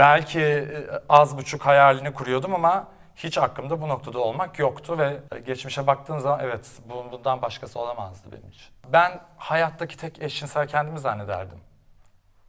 [0.00, 0.66] Belki e,
[1.08, 6.20] az buçuk hayalini kuruyordum ama hiç aklımda bu noktada olmak yoktu ve e, geçmişe baktığım
[6.20, 8.68] zaman evet bu- bundan başkası olamazdı benim için.
[8.92, 11.58] Ben hayattaki tek eşcinsel kendimi zannederdim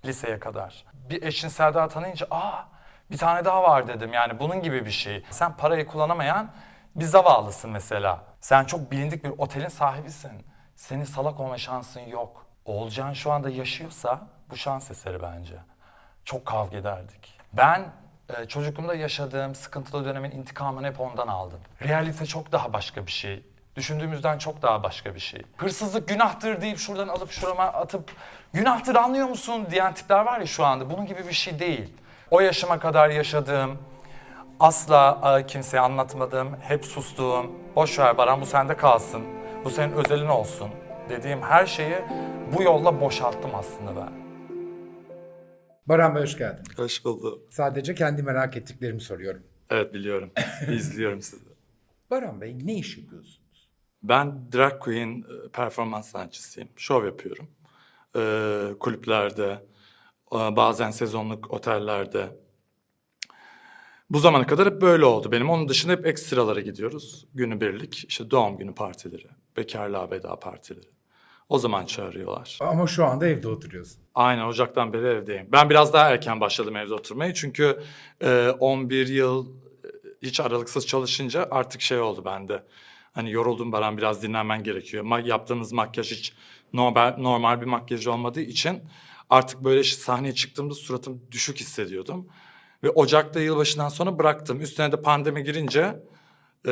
[0.05, 0.85] liseye kadar.
[1.09, 2.63] Bir eşcinsel daha tanıyınca aa
[3.11, 5.23] bir tane daha var dedim yani bunun gibi bir şey.
[5.29, 6.51] Sen parayı kullanamayan
[6.95, 8.19] bir zavallısın mesela.
[8.41, 10.31] Sen çok bilindik bir otelin sahibisin.
[10.75, 12.45] Senin salak olma şansın yok.
[12.65, 15.55] Oğulcan şu anda yaşıyorsa bu şans eseri bence.
[16.25, 17.40] Çok kavga ederdik.
[17.53, 17.85] Ben
[18.37, 21.59] e, çocukluğumda yaşadığım sıkıntılı dönemin intikamını hep ondan aldım.
[21.81, 23.43] Realite çok daha başka bir şey.
[23.75, 25.41] Düşündüğümüzden çok daha başka bir şey.
[25.57, 28.11] Hırsızlık günahtır deyip şuradan alıp şurama atıp
[28.53, 30.89] günahtır anlıyor musun diyen tipler var ya şu anda.
[30.89, 31.93] Bunun gibi bir şey değil.
[32.31, 33.77] O yaşıma kadar yaşadığım,
[34.59, 39.23] asla e, kimseye anlatmadığım, hep sustuğum, boş ver Baran bu sende kalsın,
[39.65, 40.69] bu senin özelin olsun
[41.09, 41.97] dediğim her şeyi
[42.57, 44.20] bu yolla boşalttım aslında ben.
[45.91, 46.63] Baran Bey hoş geldin.
[46.77, 47.53] Hoş bulduk.
[47.53, 49.43] Sadece kendi merak ettiklerimi soruyorum.
[49.69, 50.31] Evet biliyorum.
[50.71, 51.45] İzliyorum sizi.
[52.11, 53.69] Baran Bey ne iş yapıyorsunuz?
[54.03, 56.69] Ben drag queen e, performans sanatçısıyım.
[56.75, 57.47] Şov yapıyorum.
[58.15, 59.65] Ee, kulüplerde,
[60.33, 62.39] e, bazen sezonluk otellerde.
[64.09, 65.49] Bu zamana kadar hep böyle oldu benim.
[65.49, 67.27] Onun dışında hep ekstralara gidiyoruz.
[67.33, 69.27] Günübirlik, işte doğum günü partileri,
[69.57, 70.87] bekarlığa veda partileri.
[71.51, 72.57] O zaman çağırıyorlar.
[72.61, 74.01] Ama şu anda evde oturuyorsun.
[74.15, 75.47] Aynen Ocak'tan beri evdeyim.
[75.51, 77.33] Ben biraz daha erken başladım evde oturmayı.
[77.33, 77.83] Çünkü
[78.21, 79.87] e, 11 yıl e,
[80.21, 82.63] hiç aralıksız çalışınca artık şey oldu bende.
[83.13, 85.05] Hani yoruldum Baran biraz dinlenmen gerekiyor.
[85.05, 86.33] Ma- yaptığımız makyaj hiç
[86.73, 88.83] normal, normal bir makyaj olmadığı için
[89.29, 92.27] artık böyle sahneye çıktığımda suratım düşük hissediyordum.
[92.83, 94.61] Ve Ocak'ta yılbaşından sonra bıraktım.
[94.61, 95.99] Üstüne de pandemi girince
[96.67, 96.71] e,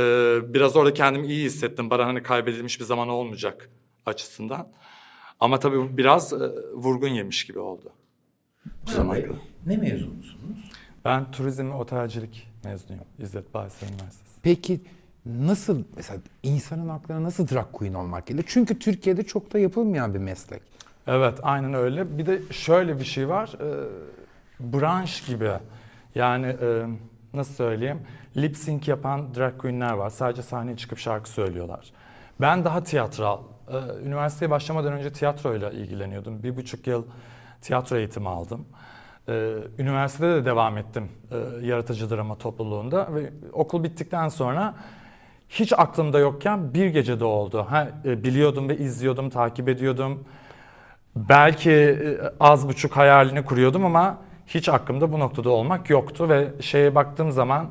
[0.54, 1.90] biraz orada kendimi iyi hissettim.
[1.90, 3.70] Baran hani kaybedilmiş bir zaman olmayacak
[4.06, 4.68] açısından.
[5.40, 6.38] Ama tabii biraz e,
[6.74, 7.92] vurgun yemiş gibi oldu.
[8.66, 9.38] Bu Bey, kadar.
[9.66, 10.72] ne mezunusunuz?
[11.06, 13.06] Ben turizm ve otelcilik mezunuyum.
[13.20, 14.40] İzzet Baysal Üniversitesi.
[14.44, 14.82] Peki
[15.26, 18.44] nasıl mesela insanın aklına nasıl drag queen olmak geliyor?
[18.48, 20.62] Çünkü Türkiye'de çok da yapılmayan bir meslek.
[21.08, 22.18] Evet aynen öyle.
[22.18, 23.54] Bir de şöyle bir şey var.
[23.62, 23.90] e,
[24.60, 25.52] branş gibi.
[26.16, 26.86] Yani e,
[27.34, 28.00] nasıl söyleyeyim?
[28.38, 30.10] Lip sync yapan drag queenler var.
[30.10, 31.92] Sadece sahneye çıkıp şarkı söylüyorlar.
[32.42, 33.40] Ben daha tiyatral.
[33.70, 36.44] E, üniversiteye başlamadan önce tiyatroyla ilgileniyordum.
[36.44, 37.04] Bir buçuk yıl
[37.62, 38.66] tiyatro eğitimi aldım.
[39.30, 44.76] E, üniversitede de devam ettim e, yaratıcı drama topluluğunda ve okul bittikten sonra
[45.50, 47.66] hiç aklımda yokken bir gecede oldu.
[47.70, 50.24] Ha, e, biliyordum ve izliyordum, takip ediyordum.
[51.16, 56.96] Belki e, az buçuk hayalini kuruyordum ama hiç aklımda bu noktada olmak yoktu ve şeye
[56.96, 57.70] baktığım zaman,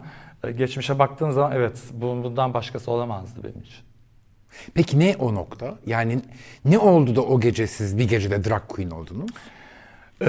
[0.56, 3.87] geçmişe baktığım zaman evet bu- bundan başkası olamazdı benim için.
[4.74, 5.74] Peki ne o nokta?
[5.86, 6.20] Yani
[6.64, 9.30] ne oldu da o gece siz bir gecede drag queen oldunuz?
[10.22, 10.26] Ee,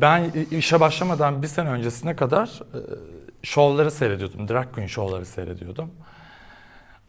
[0.00, 2.78] ben işe başlamadan bir sene öncesine kadar e,
[3.42, 4.48] şovları seyrediyordum.
[4.48, 5.90] Drag queen şovları seyrediyordum.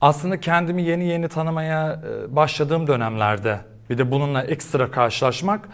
[0.01, 3.59] Aslında kendimi yeni yeni tanımaya e, başladığım dönemlerde
[3.89, 5.69] bir de bununla ekstra karşılaşmak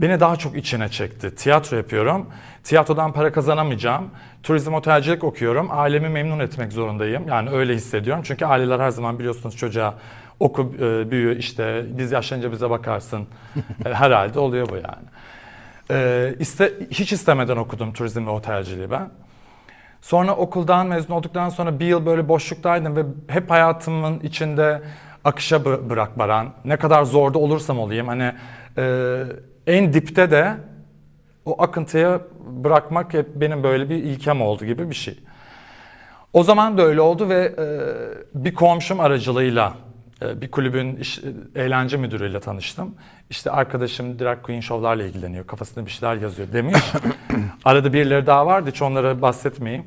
[0.00, 1.34] beni daha çok içine çekti.
[1.34, 2.26] Tiyatro yapıyorum.
[2.64, 4.10] Tiyatrodan para kazanamayacağım.
[4.42, 5.68] Turizm otelcilik okuyorum.
[5.70, 7.28] Ailemi memnun etmek zorundayım.
[7.28, 8.22] Yani öyle hissediyorum.
[8.26, 9.94] Çünkü aileler her zaman biliyorsunuz çocuğa
[10.40, 13.26] oku, e, büyü işte biz yaşlanınca bize bakarsın.
[13.84, 15.06] Herhalde oluyor bu yani.
[15.90, 19.10] Ee, iste, hiç istemeden okudum turizm ve otelciliği ben.
[20.02, 24.82] Sonra okuldan mezun olduktan sonra bir yıl böyle boşluktaydım ve hep hayatımın içinde
[25.24, 26.52] akışa bı- bırak Baran.
[26.64, 28.32] Ne kadar zorda olursam olayım hani
[28.78, 29.22] e,
[29.66, 30.54] en dipte de
[31.44, 35.18] o akıntıya bırakmak hep benim böyle bir ilkem oldu gibi bir şey.
[36.32, 37.64] O zaman da öyle oldu ve e,
[38.44, 39.74] bir komşum aracılığıyla
[40.22, 41.18] e, bir kulübün iş-
[41.54, 42.94] e, eğlence müdürüyle tanıştım.
[43.30, 46.92] İşte arkadaşım drag queen şovlarla ilgileniyor, kafasında bir şeyler yazıyor demiş.
[47.64, 49.84] Arada birileri daha vardı, hiç onlara bahsetmeyeyim.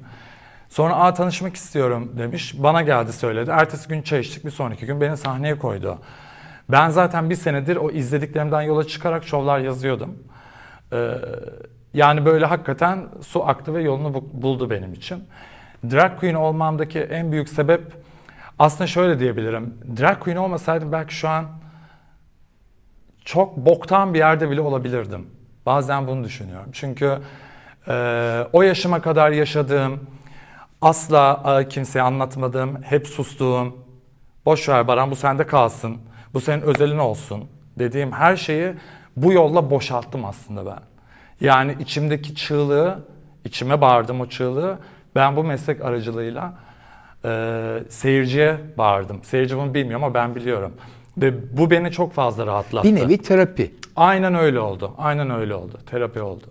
[0.69, 2.53] Sonra Aa, tanışmak istiyorum demiş.
[2.57, 3.50] Bana geldi söyledi.
[3.53, 5.97] Ertesi gün çay içtik, bir sonraki gün beni sahneye koydu.
[6.69, 10.24] Ben zaten bir senedir o izlediklerimden yola çıkarak şovlar yazıyordum.
[10.94, 11.12] Ee,
[11.94, 15.24] yani böyle hakikaten su aktı ve yolunu bu- buldu benim için.
[15.92, 17.81] Drag queen olmamdaki en büyük sebep
[18.60, 19.74] aslında şöyle diyebilirim.
[20.00, 21.45] Drag queen olmasaydım belki şu an
[23.25, 25.27] çok boktan bir yerde bile olabilirdim.
[25.65, 26.69] Bazen bunu düşünüyorum.
[26.74, 27.19] Çünkü
[27.88, 27.94] e,
[28.54, 30.00] o yaşıma kadar yaşadığım,
[30.81, 33.75] asla e, kimseye anlatmadığım, hep sustuğum,
[34.45, 35.98] boş ver Baran bu sende kalsın,
[36.33, 37.43] bu senin özelin olsun
[37.79, 38.73] dediğim her şeyi
[39.17, 40.79] bu yolla boşalttım aslında ben.
[41.41, 43.05] Yani içimdeki çığlığı,
[43.45, 44.79] içime bağırdım o çığlığı,
[45.15, 46.53] ben bu meslek aracılığıyla
[47.25, 49.23] e, seyirciye bağırdım.
[49.23, 50.73] Seyirci bunu bilmiyor ama ben biliyorum.
[51.17, 52.87] Ve bu beni çok fazla rahatlattı.
[52.87, 53.75] Bir nevi terapi.
[53.95, 54.93] Aynen öyle oldu.
[54.97, 55.79] Aynen öyle oldu.
[55.85, 56.45] Terapi oldu.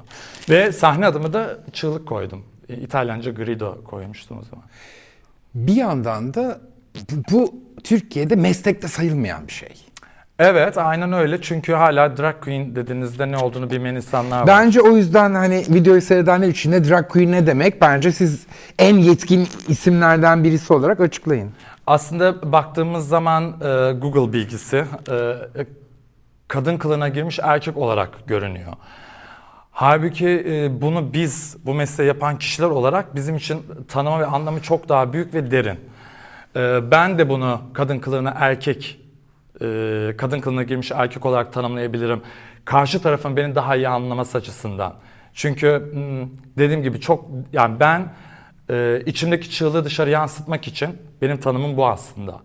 [0.50, 2.44] Ve sahne adımı da çığlık koydum.
[2.69, 4.64] İtalyanca grido koymuştum o zaman.
[5.54, 6.60] Bir yandan da
[7.32, 7.54] bu
[7.88, 9.69] Türkiye'de meslekte sayılmayan bir şey.
[10.38, 14.46] Evet aynen öyle çünkü hala drag queen dediğinizde ne olduğunu bilmeyen insanlar var.
[14.46, 17.81] Bence o yüzden hani videoyu seyredenler için de drag queen ne demek?
[17.81, 18.46] Bence siz
[18.79, 21.50] en yetkin isimlerden birisi olarak açıklayın.
[21.87, 25.35] Aslında baktığımız zaman e, Google bilgisi e,
[26.49, 28.73] kadın kılığına girmiş erkek olarak görünüyor.
[29.70, 34.88] Halbuki e, bunu biz bu mesleği yapan kişiler olarak bizim için tanıma ve anlamı çok
[34.88, 35.79] daha büyük ve derin.
[36.58, 39.00] E, ben de bunu kadın kılığına erkek,
[39.60, 42.22] e, kadın kılığına girmiş erkek olarak tanımlayabilirim.
[42.64, 44.94] Karşı tarafın beni daha iyi anlaması açısından.
[45.34, 46.28] Çünkü hmm,
[46.58, 48.12] dediğim gibi çok yani ben
[48.70, 52.40] e, içimdeki çığlığı dışarı yansıtmak için benim tanımım bu aslında.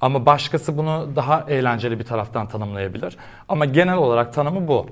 [0.00, 3.16] Ama başkası bunu daha eğlenceli bir taraftan tanımlayabilir.
[3.48, 4.86] Ama genel olarak tanımı bu.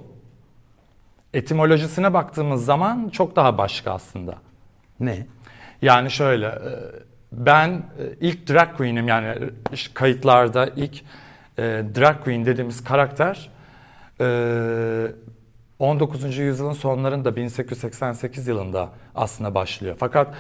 [1.34, 4.34] Etimolojisine baktığımız zaman çok daha başka aslında.
[5.00, 5.26] Ne?
[5.82, 6.72] Yani şöyle, e,
[7.36, 7.82] ben e,
[8.20, 9.34] ilk drag queen'im yani
[9.72, 11.00] işte kayıtlarda ilk
[11.58, 11.62] e,
[11.96, 13.50] drag queen dediğimiz karakter
[14.20, 15.06] e,
[15.78, 16.38] 19.
[16.38, 19.96] yüzyılın sonlarında 1888 yılında aslında başlıyor.
[19.98, 20.34] Fakat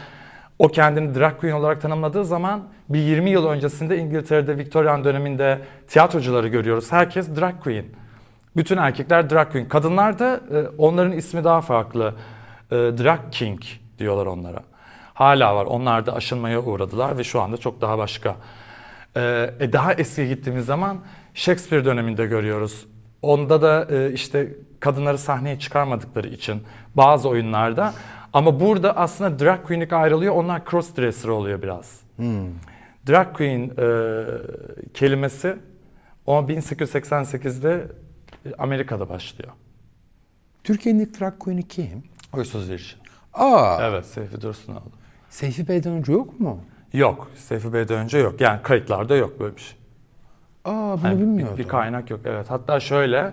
[0.58, 6.48] o kendini drag queen olarak tanımladığı zaman bir 20 yıl öncesinde İngiltere'de Victorian döneminde tiyatrocuları
[6.48, 6.92] görüyoruz.
[6.92, 7.84] Herkes drag queen.
[8.56, 9.68] Bütün erkekler drag queen.
[9.68, 12.14] Kadınlar da e, onların ismi daha farklı.
[12.70, 13.60] E, drag king
[13.98, 14.62] diyorlar onlara.
[15.14, 15.64] Hala var.
[15.64, 18.36] Onlar da aşınmaya uğradılar ve şu anda çok daha başka.
[19.16, 20.98] E, e, daha eskiye gittiğimiz zaman
[21.34, 22.86] Shakespeare döneminde görüyoruz.
[23.22, 24.48] Onda da e, işte
[24.80, 26.62] kadınları sahneye çıkarmadıkları için
[26.94, 27.94] bazı oyunlarda
[28.32, 30.34] ama burada aslında drag queen'lik ayrılıyor.
[30.34, 32.00] Onlar cross dresser oluyor biraz.
[33.08, 34.24] Drag queen e,
[34.94, 35.56] kelimesi
[36.26, 37.86] o 1888'de
[38.58, 39.52] Amerika'da başlıyor.
[40.64, 42.02] Türkiye'nin ilk drag queen'i kim?
[42.32, 42.98] Huysuz Virgin.
[43.34, 45.03] Aa, Evet Seyfi Dursunoğlu.
[45.34, 46.58] Seyfi Bey'den önce yok mu?
[46.92, 47.30] Yok.
[47.34, 48.40] Seyfi Bey'den önce yok.
[48.40, 49.76] Yani kayıtlarda yok böyle bir şey.
[50.64, 51.58] Aa, bunu Yani bir- bilmiyordum.
[51.58, 52.20] bir, kaynak yok.
[52.24, 52.50] Evet.
[52.50, 53.32] Hatta şöyle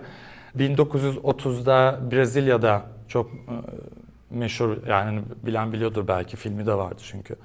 [0.58, 3.36] 1930'da Brezilya'da çok e,
[4.30, 7.36] meşhur yani bilen biliyordur belki filmi de vardı çünkü.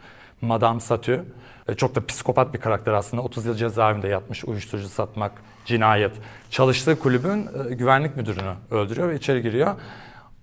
[0.42, 1.24] Madame Satü.
[1.68, 3.24] E, Çok da psikopat bir karakter aslında.
[3.24, 5.31] 30 yıl cezaevinde yatmış, uyuşturucu satmak,
[5.65, 6.12] cinayet.
[6.50, 9.75] Çalıştığı kulübün e, güvenlik müdürünü öldürüyor ve içeri giriyor.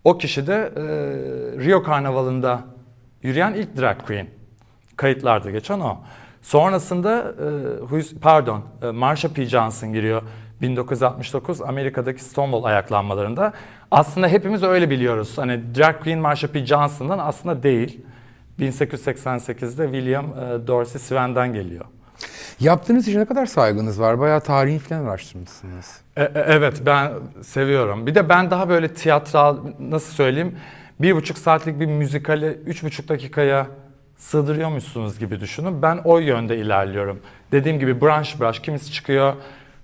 [0.04, 0.82] O kişi de e,
[1.66, 2.73] Rio Karnavalı'nda
[3.24, 4.26] yürüyen ilk drag queen.
[4.96, 5.98] Kayıtlarda geçen o.
[6.42, 7.34] Sonrasında
[7.96, 9.44] e, pardon e, Marsha P.
[9.44, 10.22] Johnson giriyor
[10.62, 13.52] 1969 Amerika'daki Stonewall ayaklanmalarında.
[13.90, 15.38] Aslında hepimiz öyle biliyoruz.
[15.38, 16.66] Hani drag queen Marsha P.
[16.66, 18.00] Johnson'dan aslında değil.
[18.58, 21.84] 1888'de William e, Dorsey Sven'den geliyor.
[22.60, 24.20] Yaptığınız işe ne kadar saygınız var?
[24.20, 26.00] Bayağı tarihi falan araştırmışsınız.
[26.16, 27.12] E- evet ben
[27.42, 28.06] seviyorum.
[28.06, 30.58] Bir de ben daha böyle tiyatral nasıl söyleyeyim
[31.00, 33.66] bir buçuk saatlik bir müzikali üç buçuk dakikaya
[34.16, 35.82] sığdırıyormuşsunuz gibi düşünün.
[35.82, 37.20] Ben o yönde ilerliyorum.
[37.52, 39.34] Dediğim gibi branş branş kimisi çıkıyor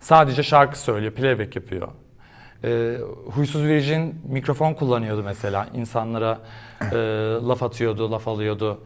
[0.01, 1.89] sadece şarkı söylüyor, playback yapıyor.
[2.65, 2.97] E,
[3.27, 5.69] Huysuz Virgin mikrofon kullanıyordu mesela.
[5.75, 6.39] insanlara
[6.81, 6.97] e,
[7.49, 8.81] laf atıyordu, laf alıyordu.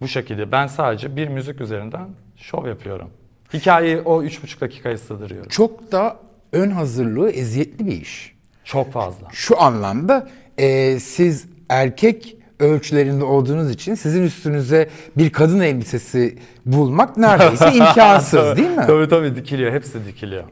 [0.00, 0.52] Bu şekilde.
[0.52, 3.10] Ben sadece bir müzik üzerinden şov yapıyorum.
[3.52, 5.48] Hikayeyi o üç buçuk dakikaya sığdırıyorum.
[5.48, 6.16] Çok da
[6.52, 8.34] ön hazırlığı eziyetli bir iş.
[8.64, 9.28] Çok fazla.
[9.32, 10.28] Şu anlamda
[10.58, 18.70] e, siz erkek ölçülerinde olduğunuz için sizin üstünüze bir kadın elbisesi bulmak neredeyse imkansız değil
[18.70, 18.84] mi?
[18.86, 19.72] Tabii tabii dikiliyor.
[19.72, 20.44] Hepsi dikiliyor.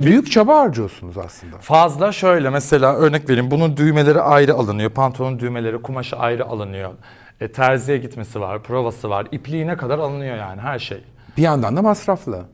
[0.00, 1.58] Büyük çaba harcıyorsunuz aslında.
[1.58, 3.50] Fazla şöyle mesela örnek vereyim.
[3.50, 4.90] Bunun düğmeleri ayrı alınıyor.
[4.90, 6.92] Pantolonun düğmeleri, kumaşı ayrı alınıyor.
[7.40, 9.26] E, terziye gitmesi var, provası var.
[9.32, 11.04] İpliğine kadar alınıyor yani her şey.
[11.36, 12.44] Bir yandan da masraflı.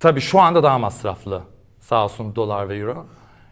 [0.00, 1.42] Tabii şu anda daha masraflı.
[1.80, 3.06] Sağ olsun dolar ve euro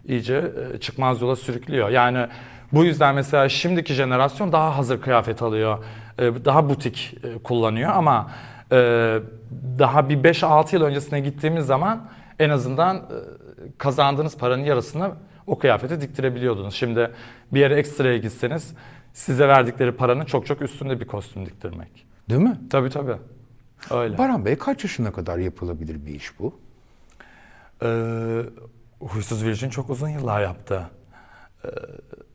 [0.05, 1.89] iyice e, çıkmaz yola sürüklüyor.
[1.89, 2.27] Yani
[2.73, 5.85] bu yüzden mesela şimdiki jenerasyon daha hazır kıyafet alıyor.
[6.19, 8.31] e, Daha butik e, kullanıyor ama
[8.73, 8.77] e,
[9.79, 12.09] daha bir 5-6 yıl öncesine gittiğimiz zaman
[12.39, 13.03] en azından
[13.79, 15.11] kazandığınız paranın yarısını
[15.47, 16.75] o kıyafete diktirebiliyordunuz.
[16.75, 17.11] Şimdi
[17.53, 18.75] bir yere ekstraya gitseniz
[19.13, 22.07] size verdikleri paranın çok çok üstünde bir kostüm diktirmek.
[22.31, 22.61] Değil mi?
[22.71, 23.17] Tabii tabii.
[23.91, 24.19] Öyle.
[24.19, 26.55] Baran Bey kaç yaşına kadar yapılabilir bir iş bu?
[27.83, 28.43] Ee,
[29.01, 30.83] Huysuz Virgin çok uzun yıllar yaptı.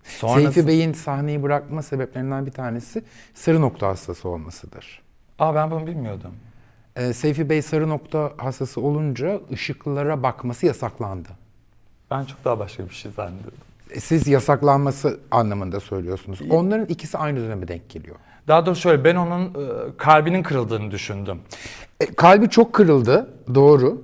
[0.03, 0.41] Sonrası...
[0.53, 3.03] Seyfi Bey'in sahneyi bırakma sebeplerinden bir tanesi
[3.33, 5.01] sarı nokta hastası olmasıdır.
[5.39, 6.31] Aa ben bunu bilmiyordum.
[6.95, 11.29] Ee, Seyfi Bey sarı nokta hastası olunca ışıklara bakması yasaklandı.
[12.11, 13.59] Ben çok daha başka bir şey zannediyordum.
[13.91, 16.39] E, Siz yasaklanması anlamında söylüyorsunuz.
[16.49, 18.15] Onların ikisi aynı döneme denk geliyor.
[18.47, 21.39] Daha doğrusu şöyle ben onun e, kalbinin kırıldığını düşündüm.
[21.99, 24.01] E, kalbi çok kırıldı, doğru.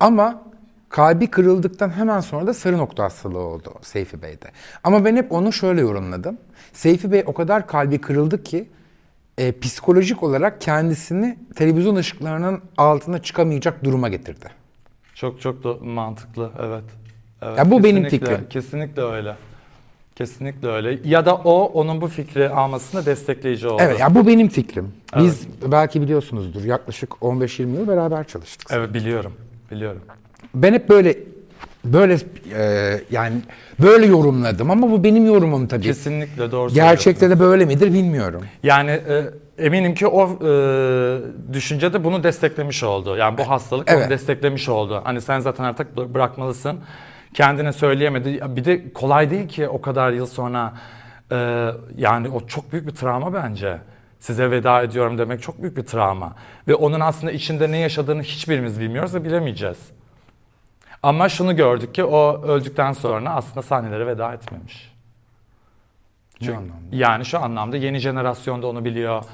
[0.00, 0.42] Ama
[0.90, 4.46] kalbi kırıldıktan hemen sonra da sarı nokta hastalığı oldu Seyfi Bey'de.
[4.84, 6.38] Ama ben hep onu şöyle yorumladım.
[6.72, 8.68] Seyfi Bey o kadar kalbi kırıldı ki
[9.38, 14.46] e, psikolojik olarak kendisini televizyon ışıklarının altına çıkamayacak duruma getirdi.
[15.14, 16.84] Çok çok da mantıklı evet.
[17.42, 18.48] evet Ya bu benim fikrim.
[18.50, 19.36] Kesinlikle öyle.
[20.16, 20.98] Kesinlikle öyle.
[21.04, 23.82] Ya da o onun bu fikri almasında destekleyici oldu.
[23.84, 24.92] Evet ya bu benim fikrim.
[25.16, 28.68] Biz belki biliyorsunuzdur yaklaşık 15-20 yıl beraber çalıştık.
[28.72, 29.32] Evet biliyorum.
[29.70, 30.02] Biliyorum.
[30.54, 31.16] Ben hep böyle
[31.84, 32.18] böyle
[32.54, 33.34] e, yani
[33.82, 35.82] böyle yorumladım ama bu benim yorumum tabii.
[35.82, 38.42] Kesinlikle doğru Gerçekte de böyle midir bilmiyorum.
[38.62, 39.24] Yani e,
[39.58, 43.16] eminim ki o e, düşünce de bunu desteklemiş oldu.
[43.16, 44.02] Yani bu hastalık Evet.
[44.02, 45.00] onu desteklemiş oldu.
[45.04, 46.80] Hani sen zaten artık bı- bırakmalısın.
[47.34, 48.40] Kendine söyleyemedi.
[48.56, 50.74] Bir de kolay değil ki o kadar yıl sonra
[51.32, 53.78] e, yani o çok büyük bir travma bence.
[54.18, 56.36] Size veda ediyorum demek çok büyük bir travma.
[56.68, 59.78] Ve onun aslında içinde ne yaşadığını hiçbirimiz bilmiyoruz ve bilemeyeceğiz.
[61.02, 64.92] Ama şunu gördük ki o öldükten sonra aslında sahnelere veda etmemiş.
[66.40, 66.72] Ne anlamda?
[66.92, 69.24] Yani şu anlamda yeni jenerasyonda onu biliyor.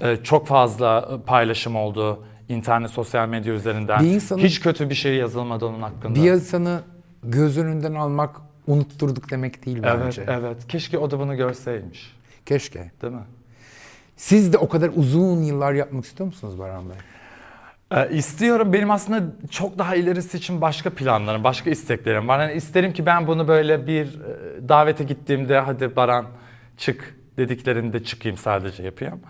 [0.00, 4.00] Ee, çok fazla e, paylaşım oldu internet, sosyal medya üzerinden.
[4.00, 6.14] Bir insanın- Hiç kötü bir şey yazılmadı onun hakkında.
[6.14, 6.80] Bir insanı
[7.22, 8.36] göz önünden almak
[8.66, 10.24] unutturduk demek değil evet, bence.
[10.28, 10.68] evet.
[10.68, 12.16] Keşke o da bunu görseymiş.
[12.46, 12.90] Keşke.
[13.02, 13.24] Değil mi?
[14.16, 16.96] Siz de o kadar uzun yıllar yapmak istiyor musunuz Baran Bey?
[17.92, 18.72] Ee, istiyorum.
[18.72, 22.40] Benim aslında çok daha ilerisi için başka planlarım, başka isteklerim var.
[22.40, 26.26] Yani isterim ki ben bunu böyle bir e, davete gittiğimde hadi Baran
[26.76, 29.20] çık dediklerinde çıkayım sadece yapayım.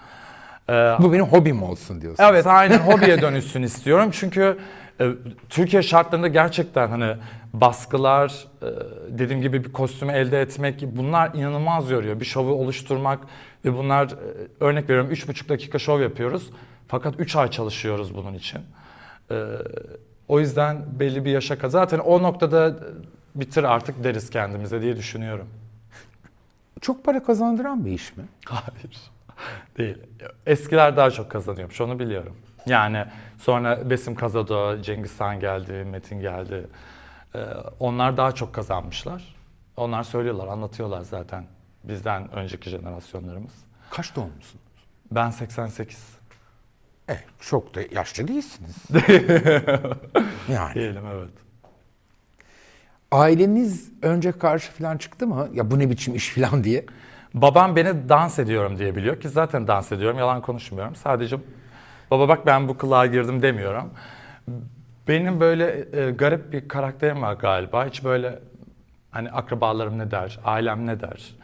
[0.69, 2.25] Ee, Bu benim hobim olsun diyorsun.
[2.25, 4.11] Evet aynen hobiye dönüşsün istiyorum.
[4.12, 4.59] Çünkü
[5.00, 5.09] e,
[5.49, 7.16] Türkiye şartlarında gerçekten hani
[7.52, 8.66] baskılar, e,
[9.09, 12.21] dediğim gibi bir kostümü elde etmek bunlar inanılmaz yoruyor.
[12.21, 13.21] Bir şovu oluşturmak
[13.64, 14.14] ve bunlar e,
[14.61, 16.50] örnek veriyorum 3,5 dakika şov yapıyoruz.
[16.93, 18.61] Fakat 3 ay çalışıyoruz bunun için.
[19.31, 19.45] E,
[20.29, 22.77] o yüzden belli bir yaşa kadar zaten o noktada
[23.35, 25.49] bitir artık deriz kendimize diye düşünüyorum.
[26.81, 28.25] Çok para kazandıran bir iş mi?
[28.47, 28.97] Hayır.
[29.79, 29.99] Değil.
[30.47, 32.37] Eskiler daha çok kazanıyormuş onu biliyorum.
[32.67, 33.05] Yani
[33.39, 36.67] sonra Besim Kazado, Cengiz Han geldi, Metin geldi.
[37.35, 37.39] Ee,
[37.81, 39.35] onlar daha çok kazanmışlar.
[39.77, 41.45] Onlar söylüyorlar, anlatıyorlar zaten
[41.85, 43.55] bizden önceki jenerasyonlarımız.
[43.91, 44.61] Kaç doğumlusun?
[45.11, 46.22] Ben 88
[47.12, 48.76] Evet, çok da yaşlı değilsiniz.
[50.49, 50.75] yani.
[50.75, 51.31] diyelim evet.
[53.12, 55.49] Aileniz önce karşı falan çıktı mı?
[55.54, 56.85] Ya bu ne biçim iş falan diye.
[57.35, 60.97] Babam beni dans ediyorum diye biliyor ki zaten dans ediyorum, yalan konuşmuyorum.
[60.97, 61.37] Sadece
[62.11, 63.90] baba bak ben bu kılığa girdim demiyorum.
[65.09, 67.87] Benim böyle e, garip bir karakterim var galiba.
[67.87, 68.38] Hiç böyle
[69.11, 71.35] hani akrabalarım ne der, ailem ne der.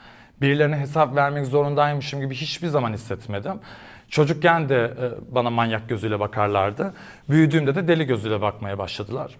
[0.40, 3.60] Birilerine hesap vermek zorundaymışım gibi hiçbir zaman hissetmedim.
[4.08, 6.94] Çocukken de e, bana manyak gözüyle bakarlardı.
[7.30, 9.36] Büyüdüğümde de deli gözüyle bakmaya başladılar.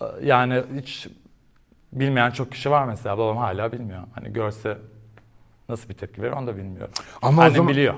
[0.00, 1.06] E, Yani hiç
[1.92, 3.18] bilmeyen çok kişi var mesela.
[3.18, 4.02] Babam hala bilmiyor.
[4.14, 4.78] Hani görse
[5.68, 6.94] nasıl bir tepki verir onu da bilmiyorum.
[7.22, 7.94] Ama o Annem zaman- biliyor.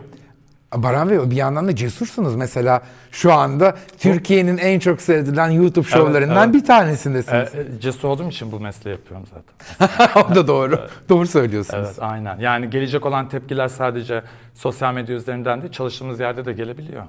[0.74, 2.36] Baran Bey bir yandan da cesursunuz.
[2.36, 6.54] Mesela şu anda Türkiye'nin en çok seyredilen YouTube şovlarından evet.
[6.54, 7.54] bir tanesindesiniz.
[7.54, 10.22] E, e, cesur olduğum için bu mesleği yapıyorum zaten.
[10.32, 10.88] o da doğru.
[11.08, 11.88] Doğru söylüyorsunuz.
[11.88, 12.38] Evet aynen.
[12.38, 14.22] Yani gelecek olan tepkiler sadece
[14.54, 17.04] sosyal medya üzerinden değil çalıştığımız yerde de gelebiliyor.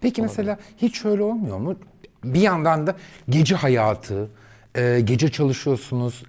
[0.00, 1.76] Peki mesela hiç şöyle olmuyor mu?
[2.24, 2.94] Bir yandan da
[3.28, 4.28] gece hayatı,
[4.74, 6.22] e, gece çalışıyorsunuz.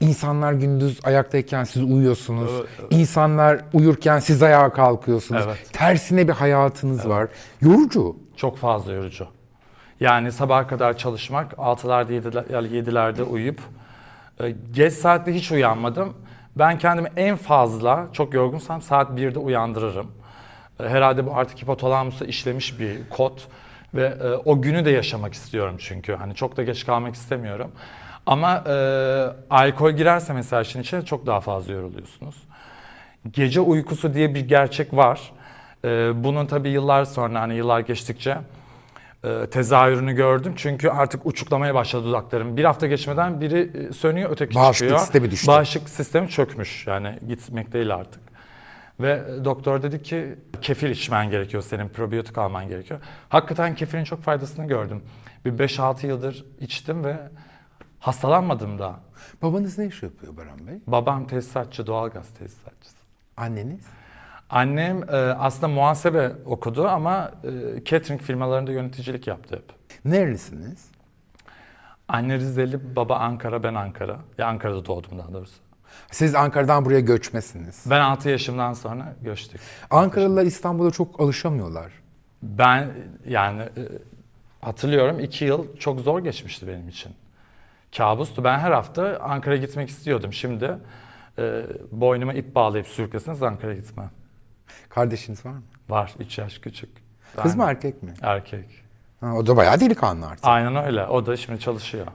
[0.00, 2.50] İnsanlar gündüz ayaktayken siz uyuyorsunuz.
[2.90, 5.42] İnsanlar uyurken siz ayağa kalkıyorsunuz.
[5.46, 5.70] Evet.
[5.72, 7.28] Tersine bir hayatınız var.
[7.60, 8.16] Yorucu.
[8.36, 9.26] Çok fazla yorucu.
[10.00, 12.12] Yani sabaha kadar çalışmak, 6'larda
[12.50, 13.60] 7'lerde uyuyup
[14.40, 16.14] e, geç saatte hiç uyanmadım.
[16.56, 20.06] Ben kendimi en fazla çok yorgunsam saat 1'de uyandırırım.
[20.80, 23.38] E, Herhalde bu artık hipotalamusa işlemiş bir kod
[23.94, 26.14] ve e, o günü de yaşamak istiyorum çünkü.
[26.14, 27.70] Hani çok da geç kalmak istemiyorum.
[28.26, 28.72] Ama e,
[29.50, 32.36] alkol girerse mesela işin içine çok daha fazla yoruluyorsunuz.
[33.30, 35.32] Gece uykusu diye bir gerçek var.
[35.84, 38.38] Ee, bunun tabii yıllar sonra hani yıllar geçtikçe
[39.24, 40.52] e, tezahürünü gördüm.
[40.56, 42.56] Çünkü artık uçuklamaya başladı dudaklarım.
[42.56, 44.98] Bir hafta geçmeden biri e, sönüyor, öteki Bağışıklık çıkıyor.
[44.98, 45.46] sistemi düştü.
[45.46, 46.86] Bağışıklık sistemi çökmüş.
[46.86, 48.22] Yani gitmek değil artık.
[49.00, 53.00] Ve e, doktor dedi ki kefir içmen gerekiyor senin, probiyotik alman gerekiyor.
[53.28, 55.02] Hakikaten kefirin çok faydasını gördüm.
[55.44, 57.16] Bir 5-6 yıldır içtim ve
[58.06, 58.94] hastalanmadım da.
[59.42, 60.74] Babanız ne iş yapıyor Baran Bey?
[60.86, 62.96] Babam tesisatçı, doğalgaz tesisatçısı.
[63.36, 63.86] Anneniz?
[64.50, 69.64] Annem e, aslında muhasebe okudu ama e, catering firmalarında yöneticilik yaptı hep.
[70.04, 70.88] Nerelisiniz?
[72.08, 74.16] Anne Rizeli, baba Ankara, ben Ankara.
[74.38, 75.56] Ya Ankara'da doğdum daha doğrusu.
[76.10, 77.84] Siz Ankara'dan buraya göçmesiniz.
[77.86, 79.60] Ben 6 yaşımdan sonra göçtük.
[79.90, 81.92] Ankaralılar İstanbul'a çok alışamıyorlar.
[82.42, 82.90] Ben
[83.28, 83.82] yani e,
[84.60, 87.12] hatırlıyorum iki yıl çok zor geçmişti benim için.
[87.96, 88.44] Kabustu.
[88.44, 90.32] Ben her hafta Ankara'ya gitmek istiyordum.
[90.32, 90.78] Şimdi
[91.38, 91.62] e,
[91.92, 94.10] boynuma ip bağlayıp sürükleseniz Ankara'ya gitmem.
[94.88, 95.62] Kardeşiniz var mı?
[95.88, 96.90] Var 3 yaş küçük.
[97.42, 98.14] Kız Ben- mı erkek mi?
[98.22, 98.64] Erkek.
[99.20, 100.44] Ha, o da bayağı delikanlı artık.
[100.44, 101.06] Aynen öyle.
[101.06, 102.06] O da şimdi çalışıyor.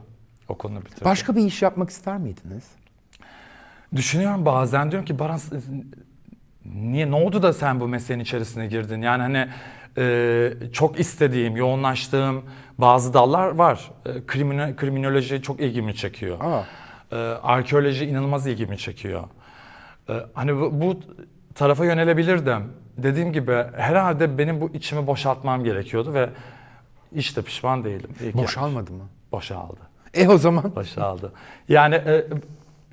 [0.47, 1.05] Okulunu bitirdi.
[1.05, 2.63] Başka bir iş yapmak ister miydiniz?
[3.95, 5.39] Düşünüyorum bazen diyorum ki Baran
[6.65, 9.01] niye ne oldu da sen bu mesleğin içerisine girdin?
[9.01, 9.47] Yani hani
[9.97, 12.43] e, çok istediğim, yoğunlaştığım
[12.77, 13.91] bazı dallar var.
[14.05, 16.37] E, krimino- kriminoloji çok ilgimi çekiyor.
[16.41, 16.63] Aa.
[17.11, 19.23] E, arkeoloji inanılmaz ilgimi çekiyor.
[20.09, 20.99] E, hani bu, bu
[21.55, 22.73] tarafa yönelebilirdim.
[22.97, 26.29] Dediğim gibi herhalde benim bu içimi boşaltmam gerekiyordu ve
[27.13, 28.09] işte pişman değilim.
[28.23, 28.97] İyi Boşalmadı mı?
[28.97, 29.07] yapmışım.
[29.31, 29.79] Boşaldı.
[30.13, 31.31] E o zaman Başarıldı.
[31.69, 32.25] Yani e,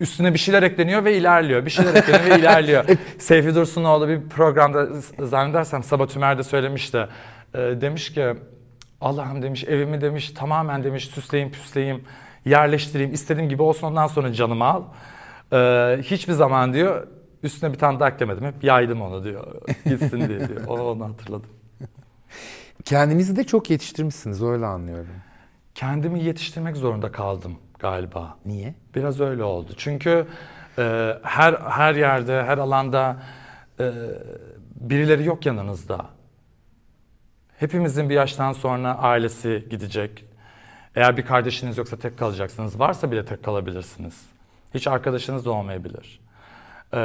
[0.00, 1.64] üstüne bir şeyler ekleniyor ve ilerliyor.
[1.64, 2.84] Bir şeyler ekleniyor ve ilerliyor.
[3.18, 4.86] Seyfi Dursunoğlu bir programda
[5.18, 7.08] zannedersem Sabah Tümer'de söylemişti.
[7.54, 8.34] E, demiş ki
[9.00, 12.04] Allah'ım demiş evimi demiş tamamen demiş süsleyeyim püsleyeyim
[12.44, 14.82] yerleştireyim istediğim gibi olsun ondan sonra canımı al.
[15.52, 15.56] E,
[16.02, 17.06] hiçbir zaman diyor
[17.42, 18.44] üstüne bir tane daha eklemedim.
[18.44, 19.46] Hep yaydım onu diyor.
[19.84, 20.66] Gitsin diye diyor.
[20.66, 21.50] Onu, onu hatırladım.
[22.84, 25.08] kendinizi de çok yetiştirmişsiniz öyle anlıyorum.
[25.74, 28.36] Kendimi yetiştirmek zorunda kaldım galiba.
[28.46, 28.74] Niye?
[28.94, 29.72] Biraz öyle oldu.
[29.76, 30.26] Çünkü
[30.78, 33.16] e, her her yerde, her alanda
[33.80, 33.92] e,
[34.74, 36.06] birileri yok yanınızda.
[37.58, 40.24] Hepimizin bir yaştan sonra ailesi gidecek.
[40.96, 42.80] Eğer bir kardeşiniz yoksa tek kalacaksınız.
[42.80, 44.26] Varsa bile tek kalabilirsiniz.
[44.74, 46.20] Hiç arkadaşınız da olmayabilir.
[46.94, 47.00] E,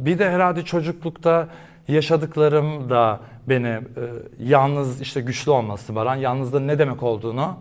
[0.00, 1.48] bir de herhalde çocuklukta
[1.88, 3.82] yaşadıklarım da beni e,
[4.38, 7.56] yalnız işte güçlü olması Baran yalnızlığın ne demek olduğunu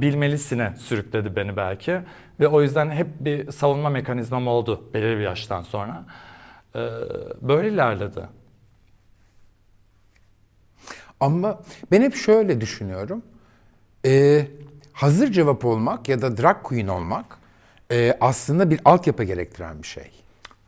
[0.00, 2.00] bilmelisine sürükledi beni belki.
[2.40, 6.04] Ve o yüzden hep bir savunma mekanizmam oldu belirli bir yaştan sonra.
[6.74, 6.80] E,
[7.42, 8.28] böyle ilerledi.
[11.20, 11.60] Ama
[11.90, 13.22] ben hep şöyle düşünüyorum.
[14.06, 14.46] Ee,
[14.92, 17.38] hazır cevap olmak ya da drag queen olmak
[17.90, 20.10] e, aslında bir altyapı gerektiren bir şey.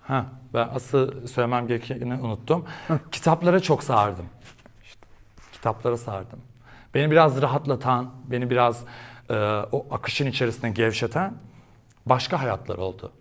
[0.02, 2.64] Ha, ben asıl söylemem gerekeni unuttum.
[3.12, 4.26] Kitaplara çok sardım.
[5.52, 6.38] Kitaplara sardım.
[6.94, 8.84] Beni biraz rahatlatan, beni biraz
[9.30, 9.34] e,
[9.72, 11.34] o akışın içerisinde gevşeten
[12.06, 13.12] başka hayatlar oldu.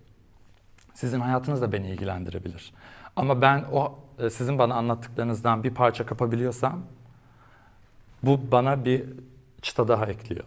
[0.93, 2.73] Sizin hayatınız da beni ilgilendirebilir.
[3.15, 6.81] Ama ben o e, sizin bana anlattıklarınızdan bir parça kapabiliyorsam
[8.23, 9.05] bu bana bir
[9.61, 10.43] çıta daha ekliyor.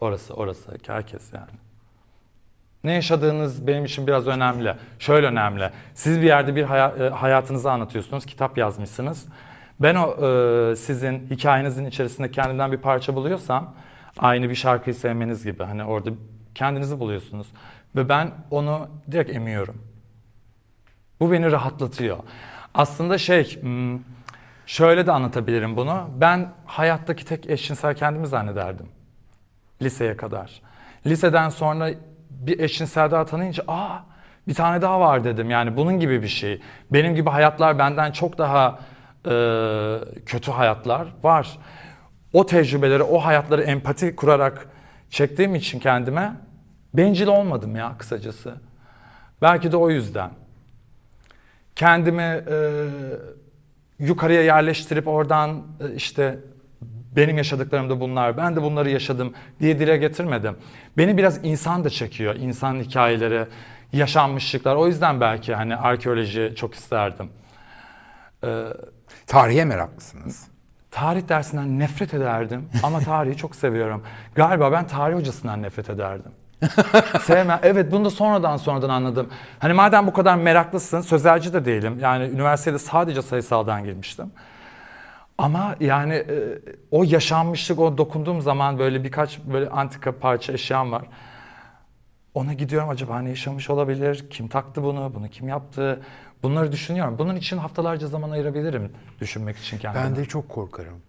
[0.00, 1.50] Orası, orası, herkes yani.
[2.84, 4.76] Ne yaşadığınız benim için biraz önemli.
[4.98, 5.70] Şöyle önemli.
[5.94, 9.26] Siz bir yerde bir e, hayatınızı anlatıyorsunuz, kitap yazmışsınız.
[9.80, 13.74] Ben o e, sizin hikayenizin içerisinde kendimden bir parça buluyorsam
[14.18, 16.10] aynı bir şarkıyı sevmeniz gibi hani orada
[16.54, 17.46] kendinizi buluyorsunuz
[17.96, 19.82] ve ben onu direkt emiyorum.
[21.20, 22.18] Bu beni rahatlatıyor.
[22.74, 23.98] Aslında şey, hmm,
[24.66, 26.10] şöyle de anlatabilirim bunu.
[26.16, 28.86] Ben hayattaki tek eşcinsel kendimi zannederdim.
[29.82, 30.62] Liseye kadar.
[31.06, 31.90] Liseden sonra
[32.30, 33.98] bir eşcinsel daha tanıyınca aa
[34.48, 35.50] bir tane daha var dedim.
[35.50, 36.60] Yani bunun gibi bir şey.
[36.92, 38.78] Benim gibi hayatlar benden çok daha
[39.26, 39.32] e,
[40.26, 41.58] kötü hayatlar var.
[42.32, 44.68] O tecrübeleri, o hayatları empati kurarak
[45.10, 46.32] çektiğim için kendime
[46.94, 48.54] bencil olmadım ya kısacası.
[49.42, 50.30] Belki de o yüzden
[51.76, 52.86] kendimi e,
[53.98, 56.38] yukarıya yerleştirip oradan e, işte
[57.16, 60.56] benim yaşadıklarım da bunlar, ben de bunları yaşadım diye dile getirmedim.
[60.96, 63.46] Beni biraz insan da çekiyor, insan hikayeleri,
[63.92, 64.76] yaşanmışlıklar.
[64.76, 67.30] O yüzden belki hani arkeoloji çok isterdim.
[69.30, 70.48] Tarihe meraklısınız.
[70.90, 74.02] Tarih dersinden nefret ederdim ama tarihi çok seviyorum.
[74.34, 76.32] Galiba ben tarih hocasından nefret ederdim.
[77.22, 77.60] Sevmem.
[77.62, 79.28] Evet bunu da sonradan sonradan anladım.
[79.58, 81.98] Hani madem bu kadar meraklısın, sözelci de değilim.
[82.00, 84.32] Yani üniversitede sadece sayısaldan girmiştim.
[85.38, 86.58] Ama yani e,
[86.90, 91.02] o yaşanmışlık, o dokunduğum zaman böyle birkaç böyle antika parça eşyam var.
[92.34, 94.30] Ona gidiyorum acaba ne yaşamış olabilir?
[94.30, 95.12] Kim taktı bunu?
[95.14, 96.00] Bunu kim yaptı?
[96.42, 97.16] Bunları düşünüyorum.
[97.18, 100.04] Bunun için haftalarca zaman ayırabilirim düşünmek için kendime.
[100.04, 101.02] Ben de çok korkarım.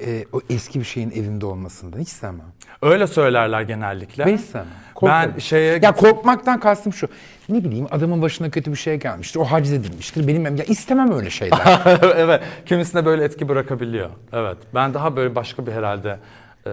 [0.00, 2.52] Ee, o eski bir şeyin evimde olmasından hiç sevmem.
[2.82, 4.26] Öyle söylerler genellikle.
[4.26, 4.68] Ben hiç sevmem.
[4.94, 5.32] Korkarım.
[5.34, 7.08] Ben şeye Ya korkmaktan kastım şu.
[7.48, 9.40] Ne bileyim adamın başına kötü bir şey gelmiştir.
[9.40, 10.26] O haciz edilmiştir.
[10.26, 11.82] Benim ya istemem öyle şeyler.
[12.16, 14.10] evet, kimisine böyle etki bırakabiliyor.
[14.32, 16.18] Evet, ben daha böyle başka bir herhalde
[16.66, 16.70] e,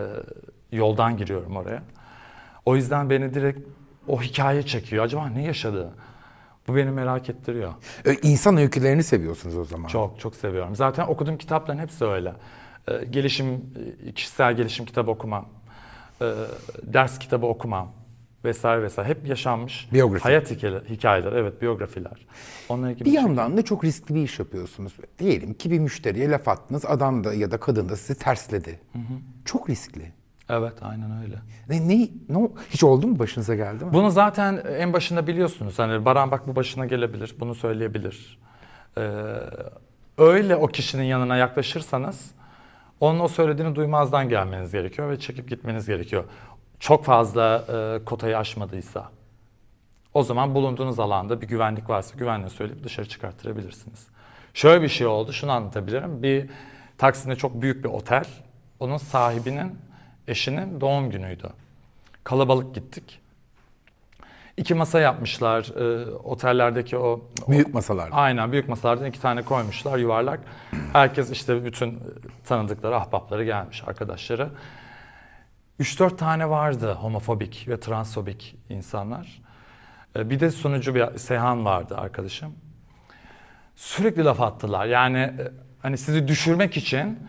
[0.71, 1.83] yoldan giriyorum oraya.
[2.65, 3.59] O yüzden beni direkt
[4.07, 5.05] o hikaye çekiyor.
[5.05, 5.89] Acaba ne yaşadı?
[6.71, 7.73] Bu beni merak ettiriyor.
[8.05, 9.87] Ee, İnsan öykülerini seviyorsunuz o zaman.
[9.87, 10.75] Çok çok seviyorum.
[10.75, 12.33] Zaten okuduğum kitapların hepsi öyle.
[12.87, 13.47] E, gelişim,
[14.07, 15.49] e, kişisel gelişim kitabı okumam.
[16.21, 16.25] E,
[16.83, 17.91] ders kitabı okumam.
[18.45, 20.23] vesaire vesaire hep yaşanmış Biyografi.
[20.23, 22.25] hayat hikayeler, hikayeler evet biyografiler.
[22.69, 24.93] Onunla ilgili Bir şey- yandan da çok riskli bir iş yapıyorsunuz.
[25.19, 28.79] Diyelim ki bir müşteriye laf attınız, adam da ya da kadın da sizi tersledi.
[29.45, 30.11] Çok riskli.
[30.51, 31.35] Evet aynen öyle.
[31.69, 33.93] Ne, ne, ne, hiç oldu mu başınıza geldi mi?
[33.93, 35.79] Bunu zaten en başında biliyorsunuz.
[35.79, 38.39] Hani Baran bak bu başına gelebilir, bunu söyleyebilir.
[38.97, 39.01] Ee,
[40.17, 42.31] öyle o kişinin yanına yaklaşırsanız
[42.99, 46.23] onun o söylediğini duymazdan gelmeniz gerekiyor ve çekip gitmeniz gerekiyor.
[46.79, 49.09] Çok fazla e, kotayı aşmadıysa.
[50.13, 54.07] O zaman bulunduğunuz alanda bir güvenlik varsa güvenliği söyleyip dışarı çıkarttırabilirsiniz.
[54.53, 56.23] Şöyle bir şey oldu, şunu anlatabilirim.
[56.23, 56.49] Bir
[56.97, 58.25] Taksim'de çok büyük bir otel.
[58.79, 59.75] Onun sahibinin
[60.27, 61.49] eşinin doğum günüydü.
[62.23, 63.19] Kalabalık gittik.
[64.57, 65.63] İki masa yapmışlar.
[65.75, 67.21] e, otellerdeki o...
[67.47, 68.09] Büyük masalar.
[68.11, 70.39] Aynen büyük masalardan iki tane koymuşlar yuvarlak.
[70.93, 71.99] Herkes işte bütün
[72.45, 74.49] tanıdıkları, ahbapları gelmiş, arkadaşları.
[75.79, 79.41] 3-4 tane vardı homofobik ve transfobik insanlar.
[80.15, 82.55] E, Bir de sunucu bir Seyhan vardı arkadaşım.
[83.75, 84.85] Sürekli laf attılar.
[84.85, 87.19] Yani e, hani sizi düşürmek için